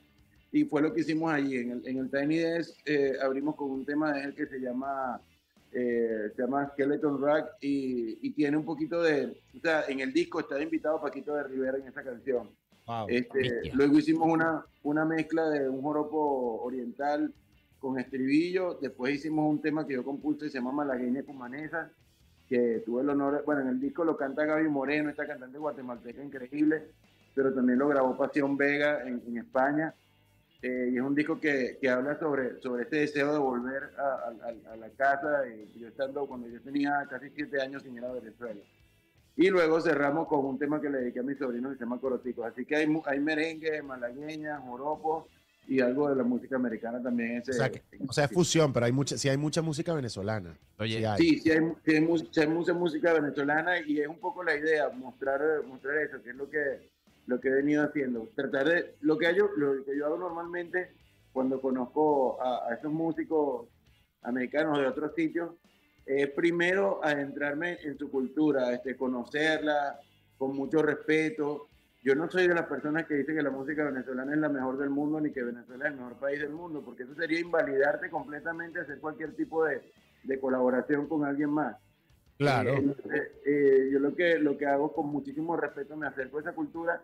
y 0.52 0.64
fue 0.64 0.82
lo 0.82 0.93
que 0.93 1.00
hicimos 1.00 1.32
allí. 1.32 1.56
En 1.56 1.70
el, 1.70 1.88
en 1.88 1.99
el 1.99 2.11
Tiny 2.11 2.38
Desk 2.38 2.76
eh, 2.84 3.14
abrimos 3.22 3.55
con 3.55 3.70
un 3.70 3.84
tema 3.84 4.12
de 4.12 4.25
él 4.25 4.34
que 4.34 4.46
se 4.46 4.58
llama 4.58 5.20
eh, 5.72 6.31
se 6.34 6.43
llama 6.43 6.69
Skeleton 6.69 7.20
Rack 7.20 7.56
y, 7.61 8.19
y 8.26 8.31
tiene 8.32 8.56
un 8.56 8.64
poquito 8.64 9.02
de, 9.02 9.37
o 9.56 9.61
sea, 9.61 9.84
en 9.88 10.00
el 10.00 10.12
disco 10.12 10.40
está 10.40 10.62
invitado 10.62 11.00
Paquito 11.00 11.34
de 11.34 11.44
Rivera 11.44 11.78
en 11.78 11.88
esa 11.88 12.02
canción. 12.02 12.50
Wow. 12.87 13.06
Este, 13.08 13.72
luego 13.72 13.99
hicimos 13.99 14.28
una, 14.28 14.64
una 14.82 15.05
mezcla 15.05 15.49
de 15.49 15.69
un 15.69 15.81
joropo 15.82 16.62
oriental 16.62 17.32
con 17.84 17.98
estribillo, 17.98 18.78
después 18.81 19.14
hicimos 19.14 19.46
un 19.50 19.60
tema 19.60 19.86
que 19.86 19.92
yo 19.92 20.02
compuse, 20.02 20.48
se 20.48 20.56
llama 20.58 20.72
Malagueña 20.72 21.22
Cumanesa, 21.22 21.90
que 22.48 22.82
tuve 22.86 23.02
el 23.02 23.10
honor, 23.10 23.42
bueno, 23.44 23.60
en 23.60 23.69
el 23.69 23.78
disco 23.78 24.04
lo 24.04 24.16
canta 24.16 24.46
Gaby 24.46 24.69
Moreno, 24.70 25.10
esta 25.10 25.26
cantante 25.26 25.58
guatemalteca 25.58 26.22
increíble, 26.22 26.92
pero 27.34 27.52
también 27.52 27.78
lo 27.78 27.88
grabó 27.88 28.16
Pasión 28.16 28.56
Vega 28.56 29.02
en, 29.06 29.22
en 29.26 29.36
España. 29.36 29.94
Eh, 30.62 30.88
y 30.92 30.96
es 30.96 31.02
un 31.02 31.14
disco 31.14 31.38
que, 31.38 31.76
que 31.78 31.90
habla 31.90 32.19
sobre, 32.19 32.58
sobre 32.62 32.84
este 32.84 32.96
deseo 33.00 33.34
de 33.34 33.38
volver 33.38 33.82
a, 33.98 34.02
a- 34.30 34.72
a- 34.72 34.76
la 34.76 34.88
casa, 34.96 35.46
eh, 35.46 35.69
yo 35.76 35.88
estando 35.88 36.26
cuando 36.26 36.48
yo 36.48 36.58
tenía 36.62 37.06
casi 37.10 37.28
siete 37.34 37.60
años 37.60 37.82
sin 37.82 37.96
ir 37.98 38.04
a 38.06 38.12
Venezuela. 38.12 38.62
Y 39.37 39.50
luego 39.50 39.78
cerramos 39.82 40.26
con 40.26 40.42
un 40.46 40.58
tema 40.58 40.80
que 40.80 40.88
le 40.88 41.00
dediqué 41.00 41.20
a 41.20 41.22
mis 41.22 41.37
sobrinos 41.37 41.72
que 41.72 41.78
se 41.78 41.84
llama 41.84 42.00
Coroticos. 42.00 42.46
Así 42.46 42.64
que 42.64 42.76
hay, 42.76 42.87
hay 43.04 43.20
merengue, 43.20 43.82
malagueña, 43.82 44.58
joropo 44.60 45.28
y 45.66 45.81
algo 45.81 46.08
de 46.11 46.16
la 46.16 46.22
música 46.25 46.56
americana 46.56 47.02
también. 47.02 47.38
Ese, 47.38 47.50
O 47.52 47.55
sea, 47.55 47.70
que- 47.70 47.82
o 48.06 48.12
sea, 48.12 48.25
es 48.25 48.32
fusión, 48.32 48.72
pero 48.72 48.87
hay 48.87 48.93
mucha, 48.93 49.16
sí 49.16 49.28
hay 49.28 49.37
mucha 49.37 49.62
música 49.62 49.94
venezolana. 49.94 50.56
Oye, 50.78 50.99
Sí 50.99 51.05
hay. 51.05 51.19
Sí, 51.19 51.38
sí 51.40 51.50
hay, 51.50 51.61
mu- 51.61 51.76
sí 51.84 51.94
hay 51.94 52.00
mu- 52.00 52.19
sí 52.19 52.40
hay 52.40 52.49
mucha 52.49 52.72
música 52.75 53.12
venezolana 53.12 53.81
y 53.81 54.00
es 54.00 54.08
un 54.08 54.19
poco 54.19 54.43
la 54.44 54.56
idea, 54.56 54.88
mostrar, 54.90 55.40
mostrar 55.66 55.96
eso, 55.99 56.22
que 56.22 56.31
es 56.31 56.37
lo 56.37 56.49
que, 56.50 56.90
lo 57.26 57.40
que 57.40 57.49
he 57.49 57.52
venido 57.52 57.82
haciendo. 57.84 58.28
Tratar 58.34 58.69
de, 58.69 58.94
lo 59.00 59.16
que, 59.16 59.34
yo, 59.34 59.49
lo 59.56 59.84
que 59.84 59.96
yo 59.96 60.06
hago 60.06 60.19
normalmente 60.19 60.93
cuando 61.32 61.61
conozco 61.61 62.40
a, 62.43 62.69
a 62.70 62.75
esos 62.75 62.93
músicos 62.93 63.66
americanos 64.22 64.78
de 64.78 64.87
otros 64.87 65.12
sitios, 65.16 65.50
es 66.06 66.28
primero 66.31 67.00
adentrarme 67.02 67.78
en 67.82 67.96
su 67.99 68.11
cultura, 68.11 68.72
este, 68.72 68.96
conocerla 68.96 69.99
con 70.37 70.55
mucho 70.55 70.82
respeto. 70.82 71.68
Yo 72.04 72.14
no 72.14 72.30
soy 72.30 72.46
de 72.46 72.54
las 72.54 72.66
personas 72.66 73.06
que 73.06 73.14
dicen 73.14 73.34
que 73.34 73.42
la 73.42 73.50
música 73.50 73.82
venezolana 73.82 74.32
es 74.34 74.38
la 74.38 74.50
mejor 74.50 74.76
del 74.76 74.90
mundo 74.90 75.18
ni 75.20 75.32
que 75.32 75.42
Venezuela 75.42 75.87
es 75.87 75.92
el 75.92 75.96
mejor 75.96 76.18
país 76.18 76.38
del 76.38 76.50
mundo, 76.50 76.82
porque 76.84 77.04
eso 77.04 77.14
sería 77.14 77.40
invalidarte 77.40 78.11
completamente 78.11 78.80
hacer 78.80 78.99
cualquier 78.99 79.34
tipo 79.34 79.64
de, 79.64 79.80
de 80.23 80.38
colaboración 80.38 81.08
con 81.08 81.25
alguien 81.25 81.49
más. 81.49 81.76
Claro. 82.37 82.75
Eh, 82.75 82.76
entonces, 82.76 83.32
eh, 83.46 83.88
yo 83.90 84.00
lo 84.00 84.14
que, 84.14 84.38
lo 84.38 84.58
que 84.58 84.66
hago 84.66 84.92
con 84.92 85.06
muchísimo 85.06 85.56
respeto, 85.56 85.96
me 85.96 86.06
acerco 86.06 86.37
a 86.37 86.40
esa 86.42 86.52
cultura 86.52 87.00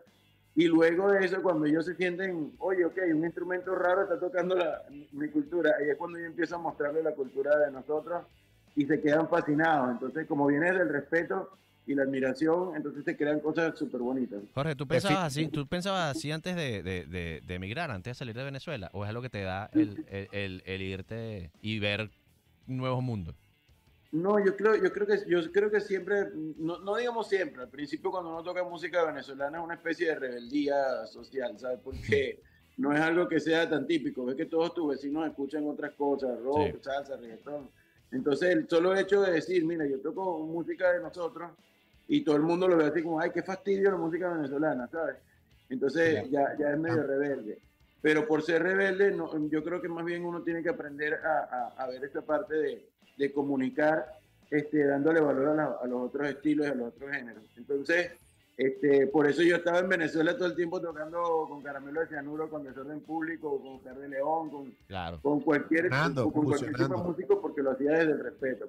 y 0.55 0.67
luego 0.67 1.11
de 1.11 1.25
eso, 1.25 1.41
cuando 1.43 1.65
ellos 1.65 1.87
se 1.87 1.95
sienten, 1.95 2.53
oye, 2.59 2.85
ok, 2.85 2.99
un 3.15 3.25
instrumento 3.25 3.75
raro 3.75 4.03
está 4.03 4.21
tocando 4.21 4.55
la, 4.55 4.83
mi 5.13 5.29
cultura, 5.29 5.77
ahí 5.79 5.89
es 5.89 5.97
cuando 5.97 6.19
yo 6.19 6.27
empiezo 6.27 6.57
a 6.57 6.59
mostrarle 6.59 7.03
la 7.03 7.15
cultura 7.15 7.57
de 7.59 7.71
nosotros 7.71 8.27
y 8.75 8.85
se 8.85 9.01
quedan 9.01 9.29
fascinados. 9.29 9.93
Entonces, 9.93 10.27
como 10.27 10.47
viene 10.47 10.73
del 10.73 10.91
respeto 10.91 11.51
y 11.87 11.95
la 11.95 12.03
admiración, 12.05 12.77
entonces 12.77 13.05
se 13.05 13.17
crean 13.17 13.41
cosas 13.41 13.77
súper 13.79 14.01
bonitas. 14.01 14.41
Jorge, 14.55 14.75
¿tú 14.77 14.87
pensabas 14.87 15.25
así, 15.25 15.49
tú 15.49 15.67
pensabas 15.67 16.17
así 16.17 16.31
antes 16.31 16.55
de, 16.55 16.83
de, 16.83 17.05
de- 17.07 17.41
de 17.45 17.55
emigrar, 17.55 17.91
antes 17.91 18.13
de 18.13 18.15
salir 18.15 18.35
de 18.37 18.45
Venezuela? 18.45 18.91
¿O 18.93 19.05
es 19.05 19.09
algo 19.11 19.23
que 19.23 19.31
te 19.31 19.43
da 19.43 19.69
el, 19.73 20.05
el- 20.09 20.29
el- 20.33 20.63
el 20.67 20.83
irte 20.83 21.51
y 21.63 21.79
ver 21.79 22.11
nuevos 22.67 23.03
mundos? 23.03 23.35
No, 24.13 24.45
yo 24.45 24.57
creo, 24.57 24.75
yo 24.77 24.93
creo 24.93 25.07
que 25.07 25.19
yo 25.29 25.53
creo 25.53 25.71
que 25.71 25.81
siempre, 25.81 26.27
no, 26.59 26.79
no 26.81 26.97
digamos 26.97 27.29
siempre, 27.29 27.63
al 27.63 27.69
principio 27.69 28.11
cuando 28.11 28.31
uno 28.31 28.43
toca 28.43 28.63
música 28.65 29.05
venezolana 29.05 29.59
es 29.59 29.65
una 29.65 29.75
especie 29.75 30.09
de 30.09 30.15
rebeldía 30.17 31.07
social, 31.07 31.57
¿sabes? 31.59 31.79
Porque 31.83 32.41
no 32.77 32.93
es 32.93 33.01
algo 33.01 33.29
que 33.29 33.39
sea 33.41 33.69
tan 33.71 33.87
típico, 33.87 34.25
ves 34.25 34.35
que 34.37 34.47
todos 34.47 34.75
tus 34.75 34.89
vecinos 34.91 35.27
escuchan 35.29 35.65
otras 35.69 35.93
cosas, 35.95 36.39
rock, 36.41 36.73
Sí. 36.73 36.79
salsa, 36.83 37.17
reggaetón. 37.17 37.71
Entonces 38.13 38.51
el 38.51 38.69
solo 38.69 38.97
hecho 38.97 39.23
de 39.23 39.33
decir, 39.33 39.65
mira, 39.65 39.87
yo 39.87 40.01
toco 40.01 40.41
música 40.41 40.93
de 40.93 41.01
nosotros 41.01 41.51
y 42.09 42.23
todo 42.25 42.37
el 42.37 42.43
mundo 42.43 42.67
lo 42.67 42.77
ve 42.77 42.87
así 42.87 43.03
como, 43.03 43.21
ay, 43.21 43.31
qué 43.31 43.43
fastidio 43.43 43.91
la 43.91 43.97
música 43.97 44.29
venezolana, 44.33 44.89
¿sabes? 44.89 45.17
Entonces 45.69 46.29
ya, 46.31 46.57
ya 46.59 46.71
es 46.73 46.79
medio 46.79 47.03
rebelde. 47.05 47.59
Pero 48.03 48.27
por 48.27 48.43
ser 48.43 48.63
rebelde, 48.63 49.11
no, 49.13 49.49
yo 49.49 49.63
creo 49.63 49.81
que 49.81 49.89
más 49.89 50.05
bien 50.05 50.25
uno 50.25 50.43
tiene 50.43 50.63
que 50.63 50.71
aprender 50.71 51.15
a, 51.15 51.39
a- 51.77 51.85
a 51.85 51.87
ver 51.89 52.03
esta 52.05 52.23
parte 52.23 52.55
de, 52.55 52.89
de 53.17 53.33
comunicar, 53.33 54.19
este, 54.51 54.85
dándole 54.87 55.21
valor 55.21 55.49
a, 55.51 55.55
la- 55.55 55.79
a 55.81 55.87
los 55.87 56.09
otros 56.09 56.29
estilos 56.29 56.67
y 56.67 56.71
a 56.71 56.75
los 56.75 56.89
otros 56.89 57.11
géneros. 57.13 57.45
Entonces, 57.57 58.11
Este, 58.61 59.07
por 59.07 59.27
eso 59.27 59.43
yo 59.43 59.57
estaba 59.57 59.79
en 59.79 59.89
Venezuela 59.89 60.37
todo 60.37 60.45
el 60.49 60.55
tiempo 60.55 60.83
tocando 60.83 61.47
con 61.49 61.63
Caramelo 61.63 62.03
de 62.03 62.09
Cianuro, 62.09 62.51
con 62.51 62.63
Desorden 62.63 63.01
Público, 63.01 63.59
con 63.59 63.99
de 63.99 64.07
León, 64.07 64.51
con, 64.51 64.75
Claro. 64.87 65.19
con 65.23 65.41
cualquier, 65.41 65.85
Fernando, 65.85 66.31
con 66.31 66.45
cualquier 66.45 66.75
tipo 66.77 66.95
de 66.95 67.03
músico, 67.03 67.41
porque 67.41 67.63
lo 67.63 67.71
hacía 67.71 67.93
desde 67.93 68.13
el 68.13 68.23
respeto. 68.23 68.67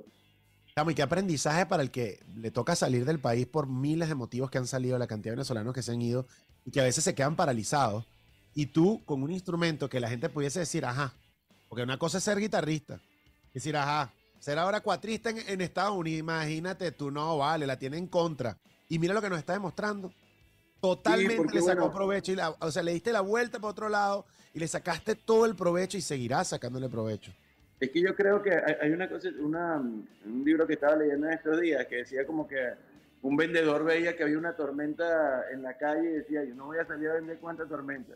Chamo, 0.74 0.92
y 0.92 0.96
qué 0.96 1.02
aprendizaje 1.02 1.66
para 1.66 1.84
el 1.84 1.92
que 1.92 2.22
le 2.38 2.52
toca 2.52 2.74
salir 2.78 3.04
del 3.04 3.20
país 3.20 3.46
por 3.48 3.68
miles 3.68 4.08
de 4.08 4.16
motivos 4.16 4.50
que 4.50 4.60
han 4.60 4.66
salido, 4.66 4.98
la 4.98 5.08
cantidad 5.08 5.34
de 5.34 5.36
venezolanos 5.36 5.74
que 5.74 5.82
se 5.82 5.92
han 5.92 6.02
ido 6.02 6.26
y 6.64 6.72
que 6.72 6.80
a 6.80 6.86
veces 6.86 7.04
se 7.04 7.14
quedan 7.14 7.36
paralizados. 7.36 8.08
Y 8.56 8.68
tú, 8.68 9.02
con 9.04 9.22
un 9.22 9.32
instrumento 9.32 9.90
que 9.90 10.00
la 10.00 10.08
gente 10.08 10.30
pudiese 10.30 10.60
decir, 10.60 10.86
ajá, 10.86 11.12
porque 11.68 11.84
una 11.84 11.98
cosa 11.98 12.20
es 12.20 12.24
ser 12.24 12.40
guitarrista, 12.40 13.02
decir, 13.54 13.76
ajá, 13.76 14.14
ser 14.40 14.58
ahora 14.58 14.80
cuatrista 14.80 15.32
en, 15.32 15.40
en 15.50 15.60
Estados 15.60 15.98
Unidos, 15.98 16.22
imagínate, 16.22 16.94
tú 16.94 17.12
no 17.12 17.38
vale, 17.38 17.68
la 17.68 17.78
tiene 17.78 17.98
en 17.98 18.08
contra. 18.08 18.58
Y 18.92 19.00
mira 19.00 19.14
lo 19.14 19.22
que 19.22 19.30
nos 19.30 19.40
está 19.40 19.54
demostrando. 19.54 20.12
Totalmente 20.82 21.38
porque, 21.38 21.56
le 21.56 21.62
sacó 21.62 21.80
bueno, 21.84 21.96
provecho, 21.96 22.34
y 22.34 22.36
la- 22.36 22.50
o 22.50 22.72
sea, 22.72 22.84
le 22.84 22.92
diste 22.92 23.14
la 23.14 23.22
vuelta 23.22 23.58
para 23.58 23.72
otro 23.72 23.88
lado 23.88 24.26
y 24.54 24.60
le 24.60 24.68
sacaste 24.68 25.16
todo 25.16 25.46
el 25.46 25.56
provecho 25.56 25.98
y 25.98 26.02
seguirás 26.02 26.50
sacándole 26.50 26.90
provecho. 26.90 27.32
Es 27.80 27.90
que 27.90 28.02
yo 28.02 28.14
creo 28.16 28.42
que 28.42 28.52
hay, 28.52 28.76
hay 28.82 28.92
una 28.92 29.08
cosa, 29.08 29.30
una, 29.40 29.78
un 29.78 30.44
libro 30.44 30.68
que 30.68 30.74
estaba 30.74 30.98
leyendo 30.98 31.28
en 31.28 31.34
estos 31.34 31.62
días 31.62 31.86
que 31.88 31.98
decía 31.98 32.26
como 32.26 32.46
que 32.46 32.58
un 33.22 33.38
vendedor 33.38 33.86
veía 33.86 34.18
que 34.18 34.24
había 34.24 34.38
una 34.38 34.58
tormenta 34.58 35.50
en 35.54 35.64
la 35.64 35.78
calle 35.78 36.10
y 36.10 36.14
decía, 36.14 36.44
yo 36.44 36.54
no 36.54 36.66
voy 36.66 36.80
a 36.80 36.86
salir 36.86 37.08
a 37.12 37.14
vender 37.14 37.38
cuánta 37.40 37.66
tormenta. 37.66 38.16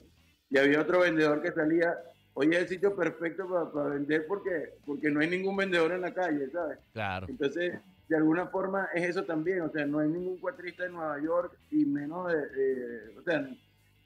Y 0.50 0.58
había 0.58 0.82
otro 0.82 1.00
vendedor 1.00 1.42
que 1.42 1.54
salía, 1.54 1.98
oye, 2.34 2.52
es 2.58 2.64
el 2.64 2.68
sitio 2.68 2.94
perfecto 2.98 3.48
para, 3.48 3.72
para 3.72 3.90
vender 3.92 4.26
porque, 4.28 4.74
porque 4.86 5.10
no 5.10 5.22
hay 5.22 5.30
ningún 5.30 5.56
vendedor 5.56 5.94
en 5.94 6.02
la 6.02 6.14
calle, 6.14 6.50
¿sabes? 6.52 6.80
Claro. 6.92 7.28
Entonces, 7.30 7.80
de 8.08 8.16
alguna 8.16 8.48
forma 8.48 8.90
es 8.94 9.10
eso 9.10 9.24
también, 9.24 9.62
o 9.62 9.70
sea, 9.70 9.86
no 9.86 10.00
hay 10.00 10.10
ningún 10.10 10.38
cuatrista 10.38 10.86
en 10.86 10.94
Nueva 10.94 11.20
York 11.22 11.54
y 11.72 11.86
menos 11.86 12.32
de, 12.32 12.48
de- 12.50 13.18
o 13.18 13.22
sea, 13.24 13.50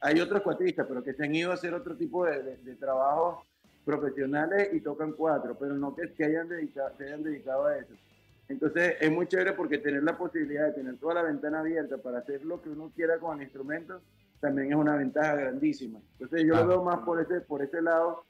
hay 0.02 0.20
otros 0.22 0.42
cuatristas, 0.42 0.86
pero 0.88 1.04
que 1.04 1.14
se 1.14 1.24
han 1.26 1.36
ido 1.36 1.52
a 1.52 1.56
hacer 1.56 1.74
otro 1.74 1.96
tipo 1.96 2.26
de, 2.26 2.42
de- 2.42 2.58
de 2.58 2.76
trabajos 2.76 3.46
profesionales 3.84 4.70
y 4.74 4.82
tocan 4.82 5.14
cuatro, 5.14 5.58
pero 5.60 5.74
no 5.76 5.96
que, 5.96 6.14
que 6.14 6.26
hayan 6.26 6.48
dedicado, 6.48 6.96
se 6.98 7.06
hayan 7.06 7.24
dedicado 7.24 7.66
a 7.66 7.78
eso. 7.78 7.94
Entonces, 8.48 8.96
es 9.00 9.12
muy 9.12 9.28
chévere 9.28 9.54
porque 9.54 9.78
tener 9.78 10.04
la 10.04 10.18
posibilidad 10.18 10.66
de 10.68 10.74
tener 10.74 10.98
toda 10.98 11.16
la 11.16 11.24
ventana 11.24 11.60
abierta 11.60 11.98
para 11.98 12.20
hacer 12.20 12.44
lo 12.46 12.62
que 12.62 12.70
uno 12.70 12.92
quiera 12.96 13.18
con 13.20 13.38
el 13.38 13.44
instrumento 13.44 14.02
también 14.40 14.70
es 14.72 14.76
una 14.78 14.96
ventaja 14.96 15.36
grandísima. 15.36 16.00
Entonces, 16.14 16.48
yo 16.48 16.54
Claro. 16.54 16.68
lo 16.68 16.70
veo 16.76 16.84
más 16.84 17.00
por 17.00 17.20
ese, 17.22 17.42
por 17.42 17.62
ese 17.62 17.82
lado 17.82 18.24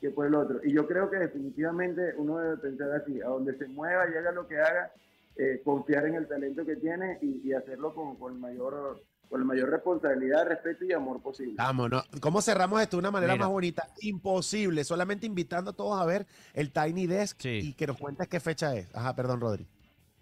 que 0.00 0.10
por 0.10 0.26
el 0.26 0.34
otro. 0.34 0.60
Y 0.62 0.72
yo 0.72 0.86
creo 0.86 1.10
que 1.10 1.18
definitivamente 1.18 2.14
uno 2.16 2.38
debe 2.38 2.56
pensar 2.58 2.92
así, 2.92 3.20
a 3.20 3.26
donde 3.28 3.56
se 3.58 3.66
mueva, 3.66 4.06
llega 4.06 4.30
lo 4.32 4.46
que 4.46 4.58
haga, 4.60 4.92
eh, 5.36 5.60
confiar 5.64 6.06
en 6.06 6.14
el 6.14 6.26
talento 6.26 6.64
que 6.64 6.76
tiene 6.76 7.18
y, 7.22 7.40
y 7.48 7.52
hacerlo 7.52 7.94
con, 7.94 8.16
con, 8.16 8.32
el 8.34 8.38
mayor, 8.38 9.02
con 9.28 9.40
la 9.40 9.46
mayor 9.46 9.70
responsabilidad, 9.70 10.46
respeto 10.46 10.84
y 10.84 10.92
amor 10.92 11.20
posible. 11.22 11.54
Vámonos. 11.58 12.08
¿Cómo 12.20 12.40
cerramos 12.42 12.80
esto 12.80 12.96
de 12.96 13.00
una 13.00 13.10
manera 13.10 13.34
Mira. 13.34 13.44
más 13.44 13.52
bonita? 13.52 13.88
Imposible. 14.00 14.82
Solamente 14.84 15.26
invitando 15.26 15.70
a 15.70 15.74
todos 15.74 16.00
a 16.00 16.06
ver 16.06 16.26
el 16.54 16.72
Tiny 16.72 17.06
Desk 17.06 17.38
Sí. 17.40 17.60
y 17.62 17.72
que 17.74 17.86
nos 17.86 17.98
cuentes 17.98 18.28
qué 18.28 18.40
fecha 18.40 18.74
es. 18.74 18.94
Ajá, 18.94 19.14
perdón, 19.14 19.40
Rodri. 19.40 19.66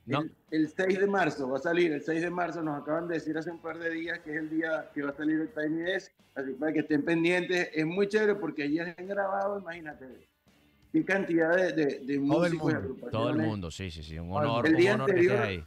No. 0.06 0.21
El, 0.21 0.33
el 0.50 0.68
6 0.68 1.00
de 1.00 1.06
marzo 1.06 1.49
va 1.49 1.56
a 1.56 1.61
salir, 1.62 1.90
el 1.92 2.02
6 2.02 2.21
de 2.21 2.30
marzo 2.30 2.62
nos 2.62 2.83
acaban 2.83 3.09
de 3.09 3.14
decir 3.14 3.38
hace 3.38 3.50
un 3.50 3.59
par 3.61 3.78
de 3.78 3.88
días 3.90 4.18
que 4.21 4.33
es 4.33 4.37
el 4.37 4.50
día 4.50 4.90
que 4.92 5.02
va 5.02 5.11
a 5.11 5.16
salir 5.16 5.40
el 5.40 5.49
Tiny 5.49 5.80
Desk, 5.80 6.12
así 6.35 6.52
para 6.52 6.73
que 6.75 6.80
estén 6.80 7.04
pendientes. 7.04 7.71
Es 7.73 7.87
muy 7.87 8.06
chévere 8.09 8.35
porque 8.35 8.64
allí 8.64 8.80
han 8.80 8.94
grabado, 9.06 9.59
imagínate, 9.61 10.28
qué 10.95 11.05
cantidad 11.05 11.55
de, 11.57 11.73
de, 11.73 11.85
de 12.01 12.19
Todo 12.27 12.47
el 12.47 12.55
músicos 12.55 12.73
mundo. 12.85 13.09
Todo 13.11 13.31
el 13.31 13.37
mundo, 13.39 13.71
sí, 13.71 13.91
sí, 13.91 14.03
sí. 14.03 14.17
Un 14.19 14.29
el 14.29 14.33
honor. 14.33 14.67
El 14.67 14.75
un 14.75 14.81
día 14.81 14.95
honor 14.95 15.07
que 15.13 15.21
estés 15.21 15.31
anterior- 15.33 15.49
ahí. 15.61 15.65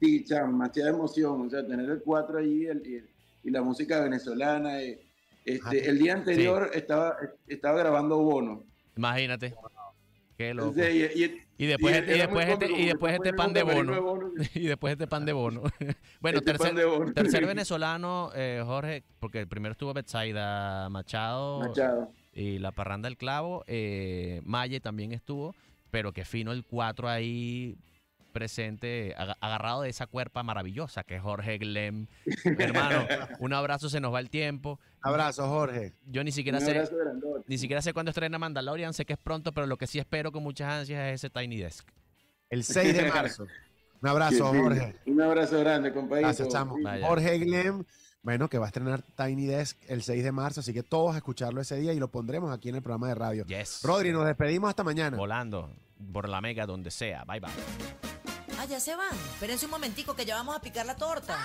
Sí, 0.00 0.24
cham, 0.24 0.50
demasiada 0.50 0.90
emoción, 0.90 1.46
o 1.46 1.50
sea, 1.50 1.64
tener 1.66 1.88
el 1.88 2.02
4 2.02 2.38
allí 2.38 2.66
el- 2.66 2.84
y, 2.86 3.48
y 3.48 3.50
la 3.50 3.62
música 3.62 4.00
venezolana. 4.02 4.82
eh, 4.82 5.00
Este, 5.46 5.82
Ah, 5.82 5.90
el 5.90 5.98
día 5.98 6.14
anterior 6.14 6.70
estaba, 6.74 7.16
estaba 7.46 7.78
grabando 7.78 8.16
Bono. 8.16 8.64
Imagínate. 8.96 9.54
Qué 10.38 10.52
loco. 10.54 10.70
Entonces, 10.70 11.14
y, 11.16 11.22
y- 11.24 11.40
Y 11.58 11.66
después, 11.66 11.94
y 11.94 11.98
este, 11.98 12.12
después, 12.14 12.48
este, 12.48 12.72
y 12.72 12.86
después 12.86 13.14
este 13.14 13.32
pan 13.34 13.48
un 13.48 13.54
de 13.54 13.62
bono. 13.62 14.32
y 14.54 14.66
después 14.66 14.92
este 14.92 15.06
pan 15.06 15.24
de 15.24 15.32
bono. 15.32 15.62
bueno, 16.20 16.38
Este 16.38 16.50
tercer, 16.52 16.66
pan 16.68 16.76
de 16.76 16.84
bono. 16.86 17.12
tercer 17.12 17.46
venezolano, 17.46 18.30
eh, 18.34 18.62
Jorge, 18.66 19.04
porque 19.20 19.38
el 19.38 19.46
primero 19.46 19.72
estuvo 19.72 19.92
Betsaida 19.94 20.88
Machado, 20.88 21.60
Machado. 21.60 22.10
Y 22.34 22.58
la 22.58 22.72
parranda 22.72 23.08
del 23.08 23.16
clavo. 23.16 23.64
Eh, 23.66 24.40
Maye 24.44 24.80
también 24.80 25.12
estuvo, 25.12 25.54
pero 25.90 26.12
que 26.12 26.24
fino 26.24 26.52
el 26.52 26.64
4 26.64 27.08
ahí 27.08 27.76
presente, 28.32 29.14
aga- 29.16 29.36
agarrado 29.40 29.82
de 29.82 29.90
esa 29.90 30.06
cuerpa 30.08 30.42
maravillosa 30.42 31.04
que 31.04 31.16
es 31.16 31.22
Jorge 31.22 31.58
Glem. 31.58 32.06
Hermano, 32.44 33.06
un 33.38 33.52
abrazo, 33.52 33.88
se 33.88 34.00
nos 34.00 34.12
va 34.12 34.18
el 34.20 34.28
tiempo. 34.30 34.80
Abrazo, 35.02 35.46
Jorge. 35.48 35.92
Yo 36.06 36.24
ni 36.24 36.32
siquiera 36.32 36.58
Un 36.58 36.64
sé, 36.64 36.72
grandote. 36.72 37.44
ni 37.46 37.58
siquiera 37.58 37.80
sé 37.82 37.92
cuándo 37.92 38.10
estrena 38.10 38.38
Mandalorian, 38.38 38.92
sé 38.92 39.04
que 39.04 39.12
es 39.12 39.18
pronto, 39.18 39.52
pero 39.52 39.66
lo 39.66 39.76
que 39.76 39.86
sí 39.86 39.98
espero 40.00 40.32
con 40.32 40.42
muchas 40.42 40.68
ansias 40.72 41.06
es 41.12 41.14
ese 41.24 41.30
Tiny 41.30 41.58
Desk. 41.58 41.86
El 42.50 42.64
6 42.64 42.96
de 42.96 43.04
marzo. 43.12 43.46
Un 44.02 44.08
abrazo, 44.08 44.50
Sí, 44.50 44.56
sí. 44.56 44.62
Jorge. 44.62 44.96
Un 45.06 45.22
abrazo 45.22 45.60
grande, 45.60 45.92
compañero. 45.92 46.28
Gracias, 46.28 46.48
chamo. 46.48 46.76
Jorge 47.02 47.38
Glem, 47.38 47.84
bueno, 48.24 48.48
que 48.48 48.58
va 48.58 48.64
a 48.64 48.68
estrenar 48.68 49.02
Tiny 49.02 49.46
Desk 49.46 49.76
el 49.86 50.02
6 50.02 50.24
de 50.24 50.32
marzo, 50.32 50.60
así 50.60 50.72
que 50.72 50.82
todos 50.82 51.14
a 51.14 51.18
escucharlo 51.18 51.60
ese 51.60 51.76
día 51.76 51.92
y 51.92 51.98
lo 51.98 52.08
pondremos 52.08 52.52
aquí 52.52 52.70
en 52.70 52.76
el 52.76 52.82
programa 52.82 53.08
de 53.08 53.14
radio. 53.14 53.44
Yes. 53.44 53.80
Rodri, 53.82 54.12
nos 54.12 54.26
despedimos 54.26 54.70
hasta 54.70 54.82
mañana. 54.82 55.16
Volando 55.16 55.70
por 56.12 56.28
la 56.28 56.40
mega 56.40 56.66
donde 56.66 56.90
sea. 56.90 57.24
Bye 57.24 57.40
bye. 57.40 57.50
Ah, 58.58 58.64
ya 58.64 58.80
se 58.80 58.96
van. 58.96 59.14
Espérense 59.34 59.66
un 59.66 59.72
momentico 59.72 60.16
que 60.16 60.24
ya 60.24 60.36
vamos 60.36 60.56
a 60.56 60.60
picar 60.60 60.86
la 60.86 60.96
torta. 60.96 61.38